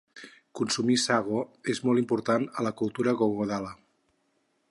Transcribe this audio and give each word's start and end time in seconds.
Consumir 0.59 0.95
sago 1.01 1.41
és 1.75 1.81
molt 1.89 2.03
important 2.03 2.49
a 2.63 2.67
la 2.69 2.73
cultura 2.81 3.15
Gogodala. 3.23 3.77